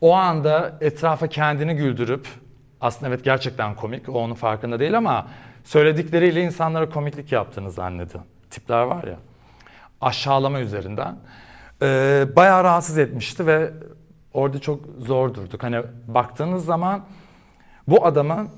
[0.00, 2.28] o anda etrafa kendini güldürüp
[2.80, 4.08] aslında evet gerçekten komik.
[4.08, 5.26] O onun farkında değil ama
[5.64, 8.24] söyledikleriyle insanlara komiklik yaptığını zannediyor.
[8.50, 9.16] Tipler var ya.
[10.00, 11.16] Aşağılama üzerinden.
[11.82, 13.72] Ee, bayağı rahatsız etmişti ve
[14.34, 15.62] orada çok zor durduk.
[15.62, 17.04] Hani baktığınız zaman
[17.88, 18.48] bu adamın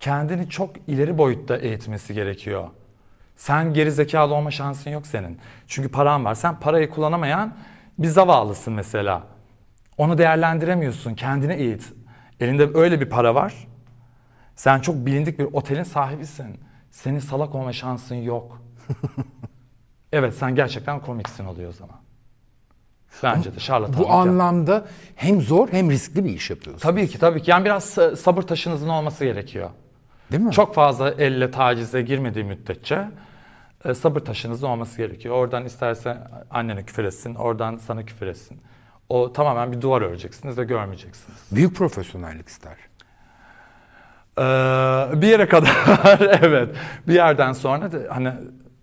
[0.00, 2.68] kendini çok ileri boyutta eğitmesi gerekiyor.
[3.36, 5.38] Sen geri zekalı olma şansın yok senin.
[5.66, 6.34] Çünkü paran var.
[6.34, 7.54] Sen parayı kullanamayan
[7.98, 9.22] bir zavallısın mesela.
[9.98, 11.14] Onu değerlendiremiyorsun.
[11.14, 11.92] Kendini eğit.
[12.40, 13.66] Elinde öyle bir para var.
[14.56, 16.60] Sen çok bilindik bir otelin sahibisin.
[16.90, 18.62] Senin salak olma şansın yok.
[20.12, 21.96] evet sen gerçekten komiksin oluyor o zaman.
[23.22, 23.98] Bence de şarlatanlık.
[23.98, 24.12] Bu yap.
[24.12, 26.82] anlamda hem zor hem riskli bir iş yapıyorsunuz.
[26.82, 27.50] Tabii ki tabii ki.
[27.50, 29.70] Yani biraz sa- sabır taşınızın olması gerekiyor.
[30.32, 30.52] Değil mi?
[30.52, 33.08] Çok fazla elle tacize girmediği müddetçe
[33.84, 35.34] e, sabır taşınızın olması gerekiyor.
[35.34, 36.18] Oradan isterse
[36.50, 38.60] annene küfür etsin, oradan sana küfür etsin.
[39.08, 41.38] O tamamen bir duvar öreceksiniz ve görmeyeceksiniz.
[41.52, 42.76] Büyük profesyonellik ister.
[44.38, 44.42] Ee,
[45.22, 46.76] bir yere kadar evet.
[47.08, 48.32] Bir yerden sonra da hani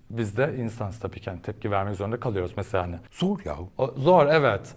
[0.10, 2.96] biz de insanız tabii ki hani tepki vermek zorunda kalıyoruz mesela hani.
[3.12, 3.56] Zor ya.
[3.78, 4.76] O, zor evet.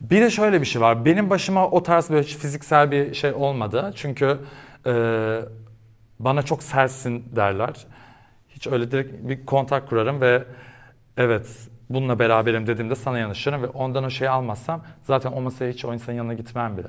[0.00, 1.04] Bir de şöyle bir şey var.
[1.04, 3.92] Benim başıma o tarz böyle fiziksel bir şey olmadı.
[3.96, 4.38] Çünkü
[4.86, 4.92] e,
[6.18, 7.86] bana çok sertsin derler.
[8.48, 10.44] Hiç öyle direkt bir kontak kurarım ve
[11.16, 11.46] evet
[11.94, 15.94] bununla beraberim dediğimde sana yanaşırım ve ondan o şeyi almazsam zaten o masaya hiç o
[15.94, 16.88] insanın yanına gitmem bile.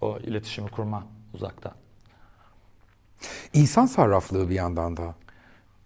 [0.00, 1.72] O iletişimi kurmam uzaktan.
[3.52, 5.14] İnsan sarraflığı bir yandan da.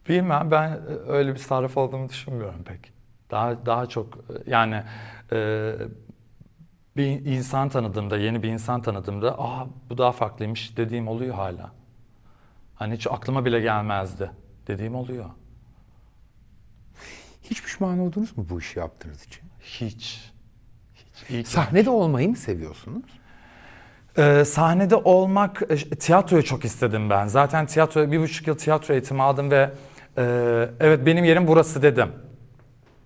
[0.08, 2.92] Bilmem ben öyle bir sarraf olduğumu düşünmüyorum pek.
[3.30, 4.82] Daha daha çok yani
[5.32, 5.72] e,
[6.96, 11.70] bir insan tanıdığımda, yeni bir insan tanıdığımda aa bu daha farklıymış dediğim oluyor hala.
[12.74, 14.30] Hani hiç aklıma bile gelmezdi
[14.66, 15.30] dediğim oluyor.
[17.42, 19.42] Hiç pişman oldunuz mu bu işi yaptığınız için?
[19.60, 20.32] Hiç.
[20.94, 21.30] Hiç.
[21.30, 21.50] İyi ki.
[21.50, 23.04] Sahnede olmayı mı seviyorsunuz?
[24.18, 27.26] Ee, sahnede olmak, e, tiyatroyu çok istedim ben.
[27.26, 29.70] Zaten tiyatro, bir buçuk yıl tiyatro eğitimi aldım ve
[30.18, 30.22] e,
[30.80, 32.12] evet benim yerim burası dedim.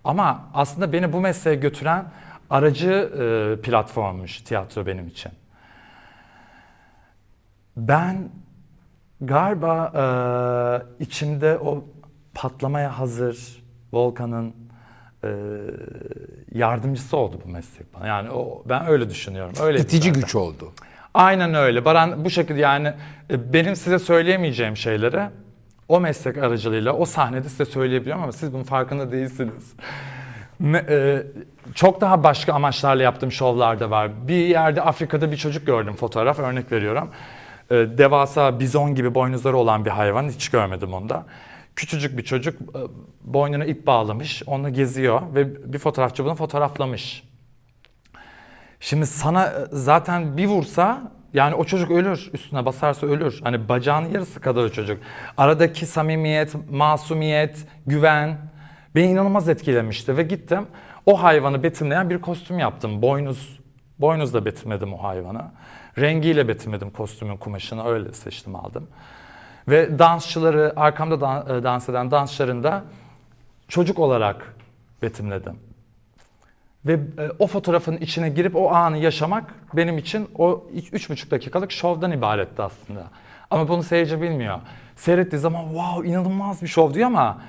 [0.05, 2.05] Ama aslında beni bu mesleğe götüren
[2.51, 5.33] aracı e, platformmuş tiyatro benim için.
[7.77, 8.29] Ben
[9.21, 9.93] galiba
[10.99, 11.85] e, içimde o
[12.35, 14.55] patlamaya hazır Volkan'ın
[15.25, 15.29] e,
[16.55, 18.07] yardımcısı oldu bu meslek bana.
[18.07, 19.53] Yani o, ben öyle düşünüyorum.
[19.63, 20.73] Öyle İtici güç oldu.
[21.15, 21.85] Aynen öyle.
[21.85, 22.93] Baran bu şekilde yani
[23.31, 25.23] e, benim size söyleyemeyeceğim şeyleri
[25.89, 29.73] o meslek aracılığıyla o sahnede size söyleyebiliyorum ama siz bunun farkında değilsiniz.
[30.63, 31.23] Me- e,
[31.75, 34.11] çok daha başka amaçlarla yaptığım şovlar da var.
[34.29, 37.11] Bir yerde Afrika'da bir çocuk gördüm fotoğraf örnek veriyorum.
[37.71, 41.25] E, devasa bizon gibi boynuzları olan bir hayvan hiç görmedim onda.
[41.77, 42.81] Küçücük bir çocuk e,
[43.25, 47.25] boynuna ip bağlamış, onu geziyor ve bir fotoğrafçı bunu fotoğraflamış.
[48.81, 52.31] Şimdi sana e, zaten bir vursa yani o çocuk ölür.
[52.33, 53.41] Üstüne basarsa ölür.
[53.43, 54.99] Hani bacağının yarısı kadar o çocuk.
[55.37, 58.39] Aradaki samimiyet, masumiyet, güven
[58.95, 60.67] beni inanılmaz etkilemişti ve gittim
[61.07, 63.03] o hayvanı betimleyen bir kostüm yaptım.
[63.03, 63.61] Boynuz,
[63.99, 65.43] boynuzla betimledim o hayvanı.
[65.99, 68.89] Rengiyle betimledim kostümün kumaşını öyle seçtim aldım.
[69.69, 72.85] Ve dansçıları arkamda e, dans eden dansçıların da
[73.69, 74.55] çocuk olarak
[75.03, 75.59] betimledim.
[76.87, 81.73] Ve e, o fotoğrafın içine girip o anı yaşamak benim için o üç buçuk dakikalık
[81.73, 83.05] şovdan ibaretti aslında.
[83.51, 84.61] Ama bunu seyirci bilmiyor.
[84.97, 87.43] Seyrettiği zaman wow inanılmaz bir şov diyor ama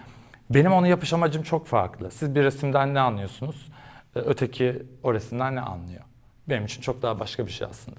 [0.50, 2.12] benim onu yapış amacım çok farklı.
[2.12, 3.68] Siz bir resimden ne anlıyorsunuz?
[4.16, 6.02] E, Öteki o resimden ne anlıyor?
[6.50, 7.98] Benim için çok daha başka bir şey aslında.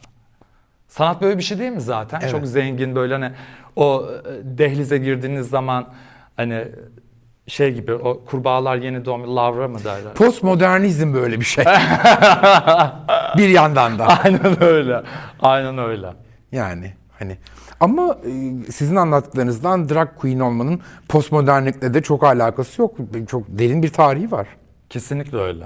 [0.89, 2.21] Sanat böyle bir şey değil mi zaten?
[2.21, 2.31] Evet.
[2.31, 3.33] Çok zengin böyle hani
[3.77, 5.89] o e, dehlize girdiğiniz zaman
[6.37, 6.65] hani
[7.47, 10.15] şey gibi o kurbağalar yeni doğum lavra mı derler?
[10.15, 11.65] Postmodernizm böyle bir şey.
[13.39, 14.07] bir yandan da.
[14.07, 15.03] Aynen öyle.
[15.41, 16.13] Aynen öyle.
[16.53, 17.39] Yani hani
[17.81, 22.97] ama e, sizin anlattıklarınızdan drag queen olmanın postmodernlikle de çok alakası yok.
[23.29, 24.47] Çok derin bir tarihi var.
[24.91, 25.65] Kesinlikle öyle.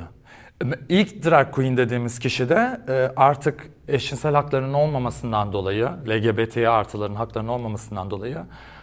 [0.89, 7.51] İlk drag queen dediğimiz kişi de e, artık eşcinsel haklarının olmamasından dolayı, LGBT artıların haklarının
[7.51, 8.39] olmamasından dolayı,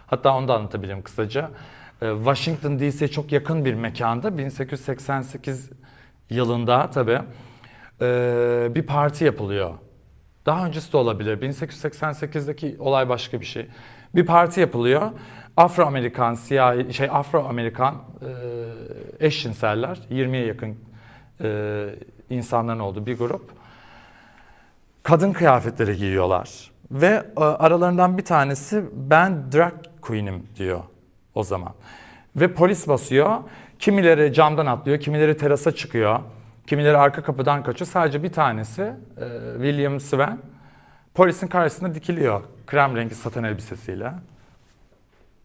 [0.07, 1.51] hatta onu da anlatabilirim kısaca.
[2.01, 5.69] E, Washington DC'ye çok yakın bir mekanda 1888
[6.29, 7.19] yılında tabii
[8.01, 9.73] e, bir parti yapılıyor.
[10.45, 11.41] Daha öncesi de olabilir.
[11.41, 13.67] 1888'deki olay başka bir şey.
[14.15, 15.11] Bir parti yapılıyor.
[15.57, 20.77] Afro-Amerikan siyahi şey Afro-Amerikan e, eşcinseller 20'ye yakın
[21.41, 21.89] e,
[22.29, 23.51] insanların olduğu bir grup
[25.09, 30.79] kadın kıyafetleri giyiyorlar ve e, aralarından bir tanesi ben drag queen'im diyor
[31.35, 31.73] o zaman.
[32.35, 33.37] Ve polis basıyor.
[33.79, 36.19] Kimileri camdan atlıyor, kimileri terasa çıkıyor.
[36.67, 37.87] Kimileri arka kapıdan kaçıyor.
[37.87, 38.93] Sadece bir tanesi e,
[39.53, 40.37] William Sven
[41.13, 42.41] polisin karşısında dikiliyor.
[42.67, 44.11] Krem rengi saten elbisesiyle.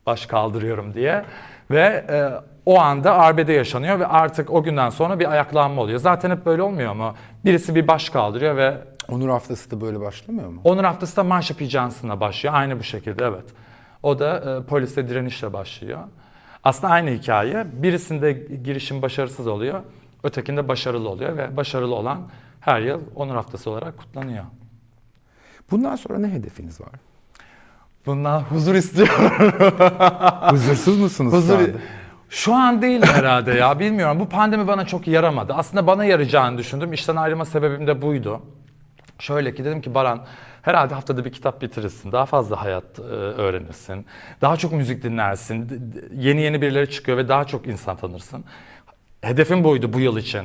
[0.07, 1.25] Baş kaldırıyorum diye.
[1.71, 2.31] Ve e,
[2.67, 5.99] o anda arbede yaşanıyor ve artık o günden sonra bir ayaklanma oluyor.
[5.99, 7.15] Zaten hep böyle olmuyor mu?
[7.45, 10.61] Birisi bir baş kaldırıyor ve Onur haftası da böyle başlamıyor mu?
[10.65, 11.65] onun haftası da Marsha P.
[11.65, 12.55] Johnson'la başlıyor.
[12.55, 13.45] Aynı bu şekilde evet.
[14.03, 16.01] O da e, poliste direnişle başlıyor.
[16.65, 17.67] Aslında aynı hikaye.
[17.73, 18.33] Birisinde
[18.65, 19.81] girişim başarısız oluyor.
[20.23, 22.19] Ötekinde başarılı oluyor ve başarılı olan
[22.61, 24.45] her yıl Onur Haftası olarak kutlanıyor.
[25.71, 26.91] Bundan sonra ne hedefiniz var?
[28.07, 29.31] Bundan huzur istiyorum.
[30.51, 31.59] Huzursuz musunuz şu Huzur...
[31.59, 31.79] anda?
[32.31, 34.21] Şu an değil herhalde ya bilmiyorum.
[34.21, 35.55] Bu pandemi bana çok yaramadı.
[35.55, 36.93] Aslında bana yarayacağını düşündüm.
[36.93, 38.41] İşten ayrılma sebebim de buydu.
[39.19, 40.27] Şöyle ki dedim ki Baran
[40.63, 42.13] herhalde haftada bir kitap bitirirsin.
[42.13, 44.07] Daha fazla hayat e, öğrenirsin.
[44.41, 45.83] Daha çok müzik dinlersin.
[46.15, 48.45] Yeni yeni birileri çıkıyor ve daha çok insan tanırsın.
[49.21, 50.45] Hedefim buydu bu yıl için.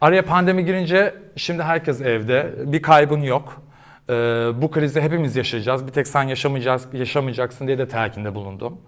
[0.00, 2.54] Araya pandemi girince şimdi herkes evde.
[2.72, 3.62] Bir kaybın yok.
[4.08, 4.12] Ee,
[4.62, 5.86] bu krizi hepimiz yaşayacağız.
[5.86, 8.80] Bir tek sen yaşamayacağız, yaşamayacaksın diye de telkinde bulundum.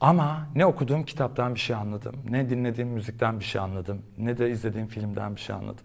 [0.00, 4.50] Ama ne okuduğum kitaptan bir şey anladım, ne dinlediğim müzikten bir şey anladım, ne de
[4.50, 5.84] izlediğim filmden bir şey anladım.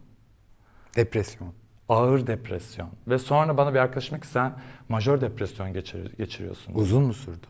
[0.96, 1.54] Depresyon.
[1.90, 2.90] Ağır depresyon.
[3.08, 4.52] Ve sonra bana bir arkadaşım ki sen
[4.90, 6.74] majör depresyon geçir- geçiriyorsun.
[6.74, 7.48] Uzun mu sürdü?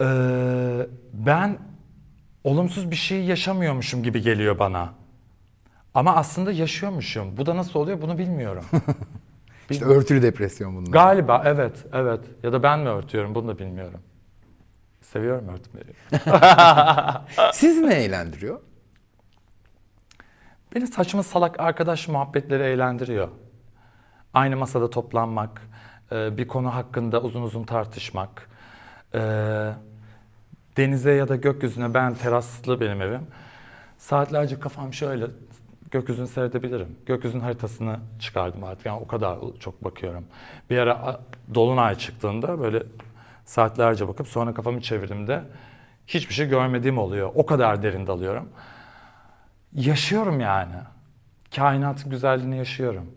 [0.00, 1.58] Ee, ben
[2.44, 4.92] olumsuz bir şey yaşamıyormuşum gibi geliyor bana.
[5.94, 7.36] Ama aslında yaşıyormuşum.
[7.36, 8.64] Bu da nasıl oluyor bunu bilmiyorum.
[9.70, 10.92] İşte örtülü depresyon bunlar.
[10.92, 12.20] Galiba evet, evet.
[12.42, 14.00] Ya da ben mi örtüyorum bunu da bilmiyorum.
[15.00, 15.86] Seviyorum örtmeyi.
[17.52, 18.60] Sizi ne eğlendiriyor?
[20.74, 23.28] Beni saçma salak arkadaş muhabbetleri eğlendiriyor.
[24.34, 25.62] Aynı masada toplanmak,
[26.12, 28.48] e, bir konu hakkında uzun uzun tartışmak,
[29.14, 29.20] e,
[30.76, 33.26] denize ya da gökyüzüne ben teraslı benim evim.
[33.98, 35.26] Saatlerce kafam şöyle
[35.90, 36.96] gökyüzünü seyredebilirim.
[37.06, 38.86] Gökyüzünün haritasını çıkardım artık.
[38.86, 40.24] Yani o kadar çok bakıyorum.
[40.70, 41.20] Bir ara
[41.54, 42.82] dolunay çıktığında böyle
[43.44, 45.42] saatlerce bakıp sonra kafamı çevirdiğimde
[46.06, 47.30] hiçbir şey görmediğim oluyor.
[47.34, 48.48] O kadar derin dalıyorum.
[49.78, 50.74] Yaşıyorum yani.
[51.56, 53.10] Kainatın güzelliğini yaşıyorum.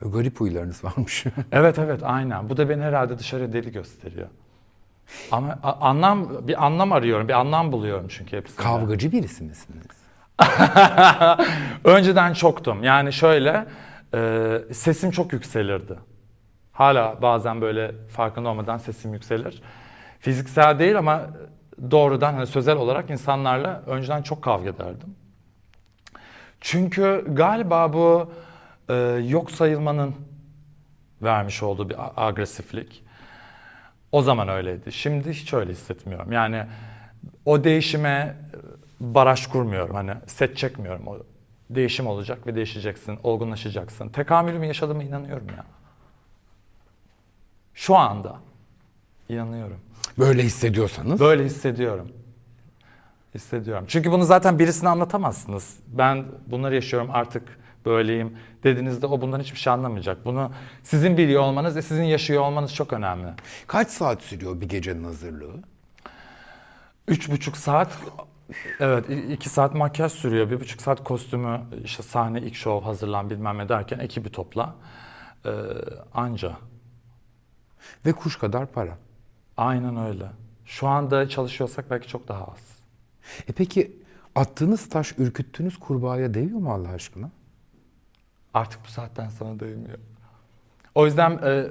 [0.00, 1.24] Garip huylarınız varmış.
[1.52, 2.48] Evet evet aynen.
[2.48, 4.28] Bu da beni herhalde dışarıya deli gösteriyor.
[5.30, 7.28] Ama a- anlam bir anlam arıyorum.
[7.28, 8.62] Bir anlam buluyorum çünkü hepsinde.
[8.62, 9.86] Kavgacı birisi misiniz?
[11.84, 12.82] Önceden çoktum.
[12.82, 13.66] Yani şöyle
[14.14, 15.98] e, sesim çok yükselirdi.
[16.72, 19.62] Hala bazen böyle farkında olmadan sesim yükselir.
[20.20, 21.22] Fiziksel değil ama
[21.90, 25.16] doğrudan hani sözel olarak insanlarla önceden çok kavga ederdim.
[26.60, 28.32] Çünkü galiba bu
[28.88, 28.94] e,
[29.28, 30.14] yok sayılmanın
[31.22, 33.04] vermiş olduğu bir agresiflik.
[34.12, 34.92] O zaman öyleydi.
[34.92, 36.32] Şimdi hiç öyle hissetmiyorum.
[36.32, 36.66] Yani
[37.44, 38.36] o değişime
[39.00, 39.94] baraj kurmuyorum.
[39.94, 41.06] Hani set çekmiyorum.
[41.08, 41.18] O
[41.70, 44.08] değişim olacak ve değişeceksin, olgunlaşacaksın.
[44.08, 45.64] Tekamülümü yaşadığıma inanıyorum ya.
[47.74, 48.36] Şu anda
[49.28, 49.80] inanıyorum.
[50.18, 51.20] Böyle hissediyorsanız.
[51.20, 52.08] Böyle hissediyorum.
[53.34, 53.84] Hissediyorum.
[53.88, 55.76] Çünkü bunu zaten birisine anlatamazsınız.
[55.86, 60.24] Ben bunları yaşıyorum artık böyleyim dediğinizde o bundan hiçbir şey anlamayacak.
[60.24, 63.28] Bunu sizin biliyor olmanız ve sizin yaşıyor olmanız çok önemli.
[63.66, 65.54] Kaç saat sürüyor bir gecenin hazırlığı?
[67.08, 67.98] Üç buçuk saat,
[68.80, 70.50] evet iki saat makyaj sürüyor.
[70.50, 74.74] Bir buçuk saat kostümü, işte sahne, ilk şov hazırlan bilmem ne derken ekibi topla.
[75.46, 75.50] Ee,
[76.14, 76.52] anca.
[78.06, 78.98] Ve kuş kadar para.
[79.56, 80.26] Aynen öyle.
[80.64, 82.78] Şu anda çalışıyorsak belki çok daha az.
[83.48, 83.96] E peki
[84.34, 87.30] attığınız taş ürküttüğünüz kurbağaya değiyor mu Allah aşkına?
[88.54, 89.98] Artık bu saatten sonra değmiyor.
[90.94, 91.66] O yüzden e,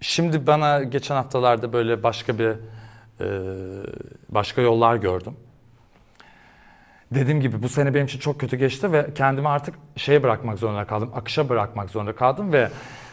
[0.00, 2.56] şimdi bana geçen haftalarda böyle başka bir
[3.20, 3.26] e,
[4.28, 5.36] başka yollar gördüm.
[7.14, 10.84] Dediğim gibi bu sene benim için çok kötü geçti ve kendimi artık şeye bırakmak zorunda
[10.84, 11.10] kaldım.
[11.14, 12.70] Akışa bırakmak zorunda kaldım ve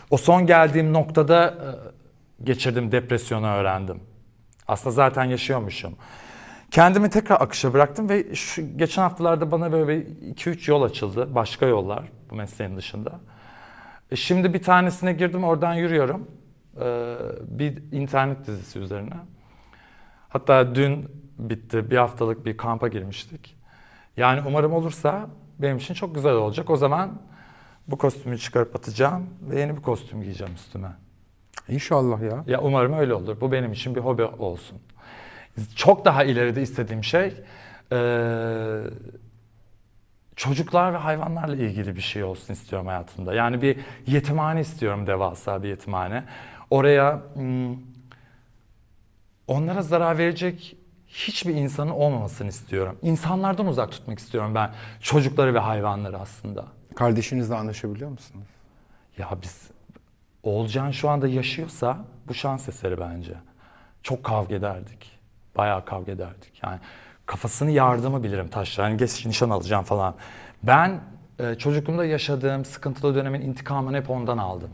[0.10, 1.99] o son geldiğim noktada e,
[2.44, 4.00] geçirdiğim depresyonu öğrendim.
[4.68, 5.96] Aslında zaten yaşıyormuşum.
[6.72, 11.36] Kendimi tekrar akışa bıraktım ve şu geçen haftalarda bana böyle 2-3 yol açıldı.
[11.36, 13.20] Başka yollar bu mesleğin dışında.
[14.12, 16.28] E, Şimdi bir tanesine girdim oradan yürüyorum.
[16.82, 17.16] Ee,
[17.48, 19.16] bir internet dizisi üzerine.
[20.30, 21.92] Hatta dün bitti.
[21.92, 23.58] Bir haftalık bir kampa girmiştik.
[24.18, 25.28] Yani umarım olursa
[25.60, 26.70] benim için çok güzel olacak.
[26.70, 27.22] O zaman
[27.88, 30.90] bu kostümü çıkarıp atacağım ve yeni bir kostüm giyeceğim üstüme.
[31.70, 32.44] İnşallah ya.
[32.48, 33.42] Ya umarım öyle olur.
[33.42, 34.80] Bu benim için bir hobi olsun.
[35.76, 37.34] Çok daha ileride istediğim şey
[37.92, 38.82] eee,
[40.36, 43.34] çocuklar ve hayvanlarla ilgili bir şey olsun istiyorum hayatımda.
[43.34, 43.78] Yani bir
[44.08, 46.24] yetimhane istiyorum devasa bir yetimhane.
[46.70, 47.76] Oraya hmm,
[49.48, 50.78] onlara zarar verecek
[51.08, 52.98] hiçbir insanın olmamasını istiyorum.
[53.02, 56.66] İnsanlardan uzak tutmak istiyorum ben çocukları ve hayvanları aslında.
[56.96, 58.48] Kardeşinizle anlaşabiliyor musunuz?
[59.18, 59.70] Ya biz
[60.44, 61.98] Oğulcan şu anda yaşıyorsa
[62.28, 63.34] bu şans eseri bence.
[64.04, 65.20] Çok kavga ederdik.
[65.58, 66.62] Bayağı kavga ederdik.
[66.64, 66.80] Yani
[67.26, 68.90] kafasını yardımı bilirim taşlar.
[68.90, 70.16] Yani geç nişan alacağım falan.
[70.64, 71.00] Ben
[71.40, 74.70] e, çocukluğumda yaşadığım sıkıntılı dönemin intikamını hep ondan aldım.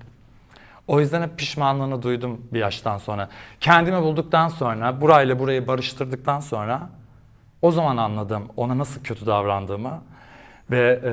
[0.88, 3.30] O yüzden hep pişmanlığını duydum bir yaştan sonra.
[3.60, 6.90] Kendimi bulduktan sonra, burayla burayı barıştırdıktan sonra
[7.62, 10.02] o zaman anladım ona nasıl kötü davrandığımı
[10.72, 11.12] ve e,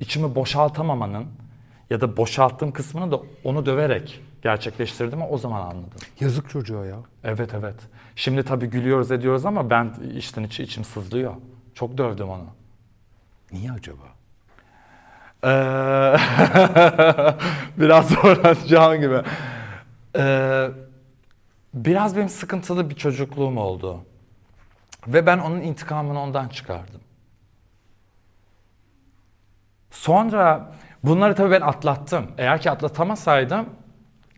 [0.00, 1.26] içimi boşaltamamanın
[1.90, 5.98] ya da boşalttığım kısmını da onu döverek gerçekleştirdiğimi o zaman anladım.
[6.20, 6.96] Yazık çocuğa ya.
[7.24, 7.76] Evet evet.
[8.16, 11.34] Şimdi tabii gülüyoruz ediyoruz ama ben içten içe içim sızlıyor.
[11.74, 12.46] Çok dövdüm onu.
[13.52, 14.02] Niye acaba?
[15.44, 15.48] Ee,
[17.80, 19.22] biraz zorlanacağım gibi.
[20.16, 20.68] Ee,
[21.74, 24.04] biraz benim sıkıntılı bir çocukluğum oldu.
[25.06, 27.00] Ve ben onun intikamını ondan çıkardım.
[29.90, 30.72] Sonra
[31.04, 32.26] bunları tabii ben atlattım.
[32.38, 33.66] Eğer ki atlatamazsaydım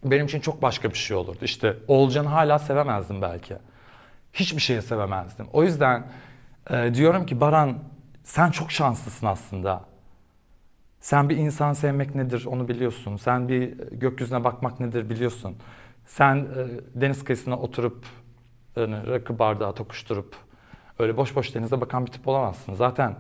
[0.05, 1.38] benim için çok başka bir şey olurdu.
[1.42, 3.57] İşte Oğulcan'ı hala sevemezdim belki.
[4.33, 5.46] Hiçbir şeyi sevemezdim.
[5.53, 6.07] O yüzden
[6.70, 7.79] e, diyorum ki Baran
[8.25, 9.85] sen çok şanslısın aslında.
[11.01, 13.16] Sen bir insan sevmek nedir onu biliyorsun.
[13.16, 15.57] Sen bir gökyüzüne bakmak nedir biliyorsun.
[16.07, 16.46] Sen e,
[16.94, 18.07] deniz kıyısına oturup
[18.77, 20.37] yani rakı bardağı tokuşturup
[20.98, 22.75] öyle boş boş denize bakan bir tip olamazsın.
[22.75, 23.16] Zaten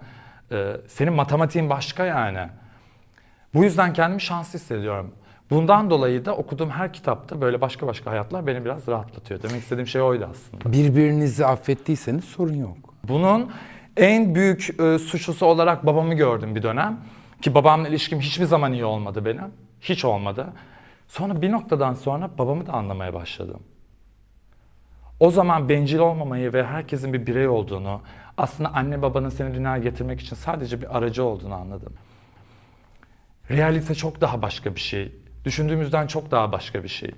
[0.52, 2.48] e, senin matematiğin başka yani.
[3.54, 5.12] Bu yüzden kendimi şanslı hissediyorum.
[5.50, 9.42] Bundan dolayı da okuduğum her kitapta böyle başka başka hayatlar beni biraz rahatlatıyor.
[9.42, 10.72] Demek istediğim şey oydu aslında.
[10.72, 12.76] Birbirinizi affettiyseniz sorun yok.
[13.08, 13.50] Bunun
[13.96, 17.00] en büyük e, suçlusu olarak babamı gördüm bir dönem.
[17.42, 19.44] Ki babamla ilişkim hiçbir zaman iyi olmadı benim.
[19.80, 20.46] Hiç olmadı.
[21.08, 23.60] Sonra bir noktadan sonra babamı da anlamaya başladım.
[25.20, 28.00] O zaman bencil olmamayı ve herkesin bir birey olduğunu,
[28.36, 31.92] aslında anne babanın seni dünyaya getirmek için sadece bir aracı olduğunu anladım.
[33.50, 35.12] Realite çok daha başka bir şey.
[35.44, 37.10] Düşündüğümüzden çok daha başka bir şey.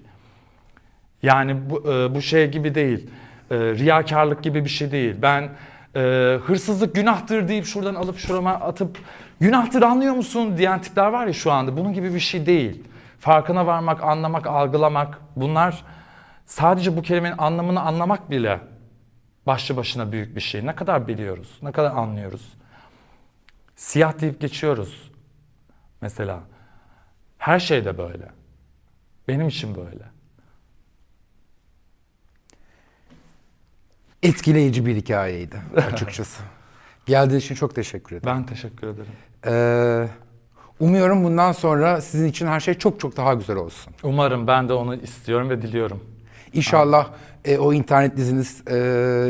[1.23, 3.11] Yani bu, e, bu şey gibi değil.
[3.51, 5.17] E, riyakarlık gibi bir şey değil.
[5.23, 5.51] Ben
[5.97, 6.01] e,
[6.45, 8.99] hırsızlık günahtır deyip şuradan alıp şurama atıp
[9.41, 11.77] günahtır anlıyor musun diyen tipler var ya şu anda.
[11.77, 12.83] Bunun gibi bir şey değil.
[13.21, 15.85] Farkına varmak, anlamak, algılamak bunlar
[16.47, 18.61] sadece bu kelimenin anlamını anlamak bile
[19.47, 20.67] başlı başına büyük bir şey.
[20.67, 22.53] Ne kadar biliyoruz, ne kadar anlıyoruz.
[23.77, 25.14] Siyah deyip geçiyoruz
[26.05, 26.41] mesela.
[27.39, 28.29] Her şey de böyle.
[29.29, 30.05] Benim için böyle.
[34.23, 35.57] Etkileyici bir hikayeydi
[35.93, 36.43] açıkçası.
[37.07, 38.37] Geldiğiniz için çok teşekkür ederim.
[38.37, 39.13] Ben teşekkür ederim.
[39.47, 40.09] Ee,
[40.81, 43.95] umuyorum bundan sonra sizin için her şey çok çok daha güzel olsun.
[44.03, 46.14] Umarım ben de onu istiyorum ve diliyorum.
[46.55, 47.07] İnşallah
[47.45, 48.77] e, o internet diziniz e,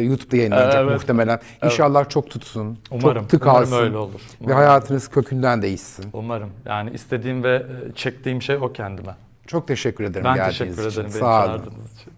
[0.03, 0.93] YouTube'da yayınlanacak Evet.
[1.01, 1.41] muhtemelen.
[1.65, 2.79] İnşallah çok tutsun.
[2.91, 3.23] Umarım.
[3.23, 3.77] Çok tık Umarım alsın.
[3.83, 4.13] öyle olur.
[4.21, 4.57] Ve Umarım.
[4.59, 6.07] hayatınız kökünden değişsin.
[6.13, 6.51] Umarım.
[6.67, 7.55] Yani istediğim ve
[7.91, 9.15] e, çektiğim şey o kendime.
[9.47, 11.01] Çok teşekkür ederim Ben geldiğiniz teşekkür için.
[11.01, 11.47] ederim beni Sağ olun.
[11.57, 12.13] çağırdığınız için.